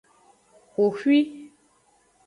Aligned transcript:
Xoxwi. 0.73 1.19